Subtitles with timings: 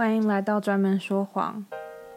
[0.00, 1.66] 欢迎来到专门说谎，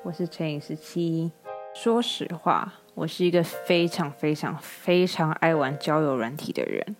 [0.03, 1.33] 我是陈颖十七。
[1.73, 6.95] 说实话，我是一个非常非常非常爱玩交友软体的人。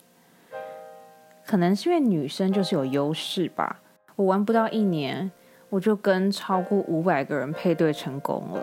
[1.46, 3.80] 可能是因为女生就是有优势吧，
[4.18, 5.32] 我玩不到一年，
[5.70, 8.62] 我就跟超过五百个人配对成功了。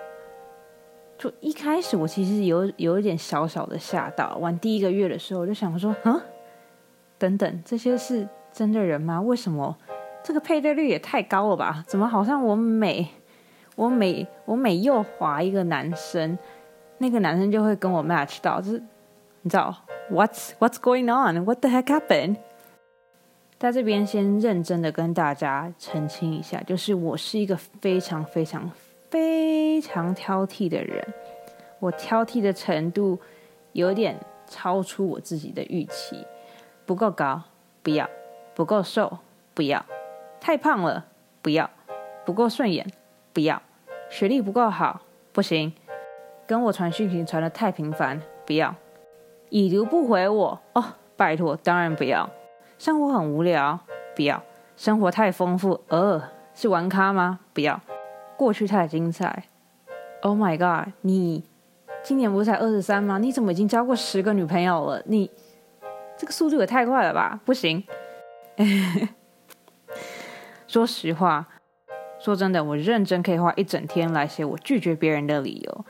[1.16, 6.20] 就一开始我其实有有一点小小的吓到，玩第一个月的时候我就想说，嗯，
[7.16, 9.22] 等等，这些是真的人吗？
[9.22, 9.78] 为什么？
[10.22, 11.82] 这个配对率也太高了吧？
[11.86, 13.08] 怎么好像我每
[13.76, 16.38] 我每我每右滑一个男生，
[16.98, 18.60] 那个男生就会跟我 match 到？
[18.60, 18.82] 就是
[19.42, 19.74] 你知道
[20.10, 22.36] what's what's going on？What the heck happened？
[23.58, 28.70] 在这边先认真的跟大家澄清一下，就是我是一个非常非常
[29.10, 31.06] 非常挑剔的人，
[31.78, 33.18] 我挑剔的程度
[33.72, 36.26] 有点超出我自己的预期，
[36.86, 37.42] 不够高
[37.82, 38.08] 不要，
[38.54, 39.18] 不够瘦
[39.54, 39.84] 不要。
[40.40, 41.04] 太胖了，
[41.42, 41.66] 不要；
[42.24, 42.86] 不够顺眼，
[43.32, 43.60] 不要；
[44.08, 45.72] 学历不够好，不行；
[46.46, 48.74] 跟我传讯息传的太频繁，不要；
[49.50, 50.84] 已读不回我，哦，
[51.16, 52.28] 拜托，当然不要；
[52.78, 53.78] 生活很无聊，
[54.16, 54.40] 不要；
[54.76, 56.22] 生活太丰富，呃，
[56.54, 57.40] 是玩咖吗？
[57.52, 57.78] 不要；
[58.36, 59.44] 过去太精彩
[60.22, 60.92] ，Oh my god！
[61.02, 61.44] 你
[62.02, 63.18] 今年不是才二十三吗？
[63.18, 65.02] 你怎么已经交过十个女朋友了？
[65.04, 65.30] 你
[66.16, 67.38] 这个速度也太快了吧？
[67.44, 67.84] 不行。
[70.70, 71.48] 说实话，
[72.20, 75.84] 说真的，我认真可以花一整天来写我拒绝别人的理由。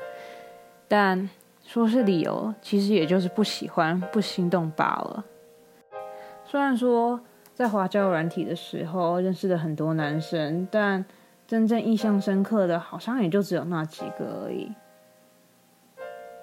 [0.88, 1.28] 但
[1.62, 5.22] 说是理由，其实也就是不喜欢、不心动罢了。
[6.46, 7.20] 虽然说
[7.52, 11.04] 在华交软体的时候认识了很多男生，但
[11.46, 14.72] 真正印象深刻的，好像也就只有那几个而已。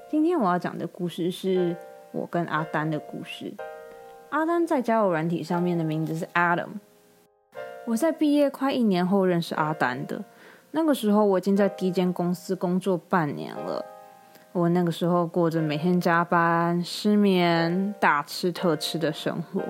[0.08, 1.76] 今天我要讲的故事是
[2.12, 3.52] 我跟阿丹的故事。
[4.30, 6.68] 阿丹在交友软体上面的名字是 Adam。
[7.88, 10.22] 我在毕业快一年后认识阿丹的，
[10.72, 13.84] 那个时候我已经在第一间公司工作半年了。
[14.52, 19.62] 我那个时候过着每天加班、失眠、大吃特吃的生活。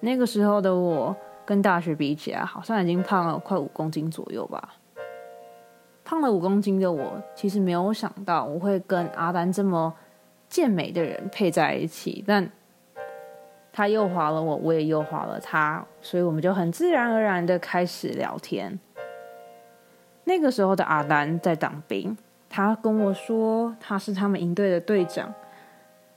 [0.00, 4.76] 那个时候的我跟大学比起来，好像已经胖了快五公斤左右吧。
[6.06, 9.92] 胖了五公斤的我，其实没有想到我会跟阿丹这么
[10.48, 12.50] 健美的人配在一起，但。
[13.78, 18.76] 他又划了我，我也又划了他，所以我们就很自然而然的开始聊天。
[20.24, 22.18] 那个时候的阿丹在当兵，
[22.50, 25.32] 他跟我说他是他们营队的队长，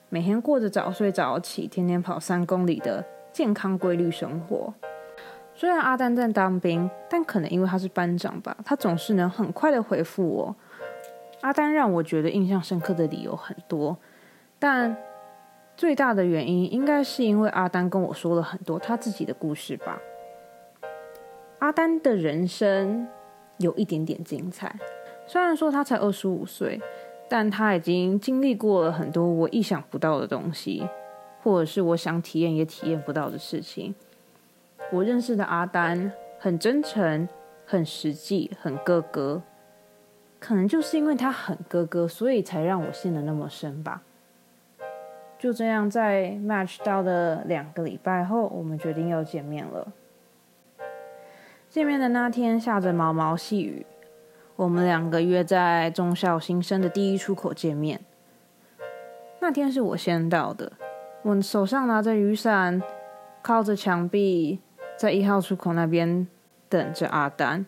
[0.09, 4.73] 每天过着早睡早起、天天跑三公里的健康规律生活。
[5.53, 10.55] 虽然阿丹在当兵，但可能因为他是班长吧，他总是能很快的回复我。
[11.41, 13.95] 阿丹让我觉得印象深刻的理由很多，
[14.57, 14.97] 但。
[15.81, 19.99] 最大的原因应该是因为阿丹跟我说了很多他自己的故事吧。
[21.57, 23.07] 阿丹的人生
[23.57, 24.75] 有一点点精彩，
[25.25, 26.79] 虽然说他才二十五岁，
[27.27, 30.87] 但他已经经历过了很多我意想不到的东西，
[31.41, 33.95] 或者是我想体验也体验不到的事情。
[34.91, 37.27] 我认识的阿丹很真诚、
[37.65, 39.41] 很实际、很哥哥，
[40.39, 44.03] 可能就是因为他很哥哥，所以才让我陷得那么深吧。
[45.41, 49.91] 就这样，在 match 到的两个礼拜后，我们决定要见面了。
[51.67, 53.83] 见面的那天下着毛毛细雨，
[54.55, 58.01] 我们两个约在中校新生的第一出口见面。
[59.39, 60.73] 那天是我先到的，
[61.23, 62.79] 我手上拿着雨伞，
[63.41, 64.59] 靠着墙壁，
[64.95, 66.27] 在一号出口那边
[66.69, 67.65] 等着阿丹。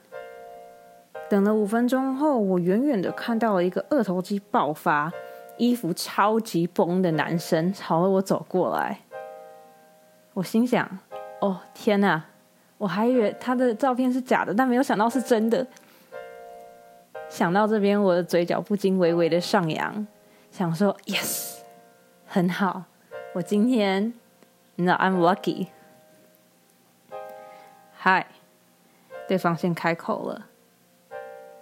[1.27, 5.11] 等了五分钟后，我远远的看到了一个二头肌爆发。
[5.57, 9.01] 衣服超级崩的男生朝着我走过来，
[10.33, 10.99] 我心想
[11.41, 12.25] ：“哦天哪！
[12.77, 15.65] 我还以为他的照片是假的，但没有想到是真的。”
[17.29, 20.05] 想到这边，我的嘴角不禁微微的上扬，
[20.51, 21.59] 想说：“Yes，
[22.27, 22.83] 很好，
[23.33, 24.13] 我今天
[24.75, 25.67] ，No I'm lucky。”
[27.95, 28.27] 嗨，
[29.27, 30.47] 对方先开口了：“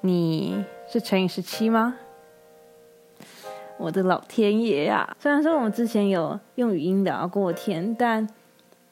[0.01, 1.95] 你是乘以十七吗？”
[3.81, 5.17] 我的老天爷呀！
[5.17, 8.27] 虽然说我们之前有用语音聊过天，但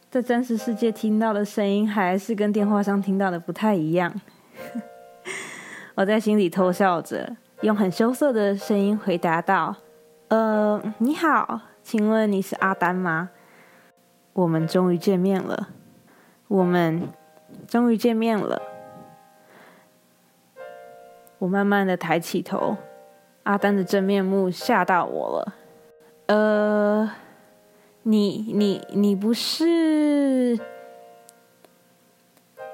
[0.09, 4.11] 在真实世界听到的声音还是跟电话上听到的不太一样。
[5.93, 9.75] 我在心里偷笑着，用很羞涩的声音回答道
[10.29, 13.29] ：“呃，你好，请问你是阿丹吗？
[14.33, 15.69] 我们终于见面了，
[16.47, 17.07] 我们
[17.67, 18.59] 终于见面了。”
[21.37, 22.75] 我慢慢的抬起头。
[23.49, 25.55] 阿丹的真面目吓到我了。
[26.27, 27.11] 呃，
[28.03, 30.59] 你你你不是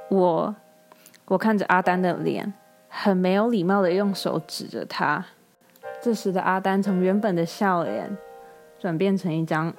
[0.10, 0.54] 我？
[1.28, 2.54] 我看着阿丹的脸，
[2.90, 5.26] 很没有礼貌的用手指着他。
[6.02, 8.18] 这时的阿丹从原本的笑脸，
[8.78, 9.74] 转变成一张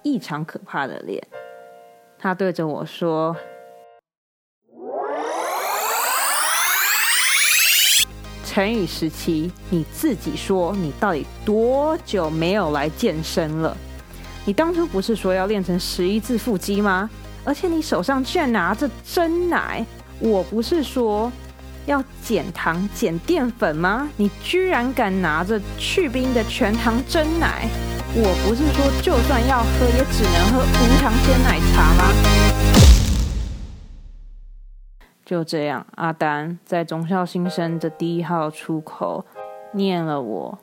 [0.00, 1.22] 异常可怕的脸。
[2.18, 3.36] 他对着我说
[8.54, 13.76] ：“成语十七，你自己说，你到底多久没有来健身了？
[14.44, 17.10] 你当初不是说要练成十一字腹肌吗？
[17.42, 19.84] 而且你手上居然拿着真奶！”
[20.20, 21.32] 我不是说
[21.86, 24.08] 要减糖减淀粉吗？
[24.16, 27.68] 你居然敢拿着去冰的全糖真奶！
[28.14, 32.93] 我不是说就算要喝也只能喝无糖鲜奶茶吗？
[35.24, 39.24] 就这样，阿丹在中校新生的第一号出口
[39.72, 40.58] 念了我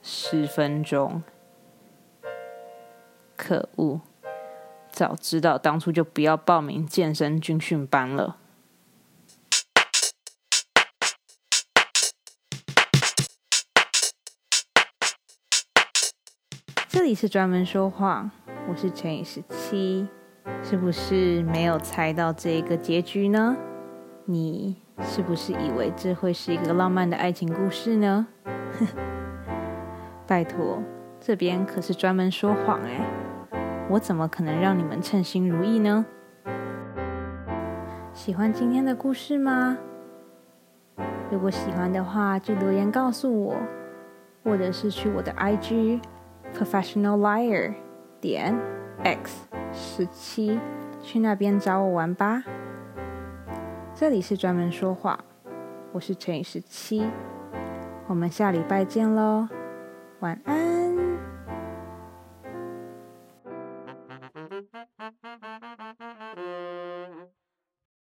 [0.00, 1.24] 十分钟。
[3.34, 4.00] 可恶！
[4.88, 8.36] 早知道当初就不要报名健身军训班了。
[16.88, 18.30] 这里是专门说话，
[18.68, 20.06] 我是乘以十七，
[20.62, 23.56] 是不是没有猜到这个结局呢？
[24.28, 28.26] 你是不是以为这会是一个浪漫的爱情故事呢？
[30.26, 30.82] 拜托，
[31.20, 33.06] 这边可是专门说谎哎，
[33.88, 36.04] 我怎么可能让你们称心如意呢？
[38.12, 39.78] 喜欢今天的故事吗？
[41.30, 43.56] 如果喜欢的话，就留言告诉我，
[44.42, 46.00] 或者是去我的 IG。
[46.54, 47.74] Professional liar
[48.20, 48.56] 点
[49.04, 50.58] x 十七，
[51.02, 52.42] 去那边找我玩吧。
[53.98, 55.18] 这里是专门说话，
[55.90, 57.02] 我是乘以十七，
[58.06, 59.48] 我们下礼拜见喽，
[60.20, 60.75] 晚安。